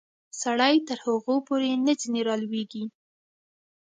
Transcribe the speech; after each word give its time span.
سړی 0.41 0.75
تر 0.87 0.97
هغو 1.05 1.35
پورې 1.47 1.71
نه 1.85 1.93
ځینې 2.01 2.21
رالویږي. 2.27 2.83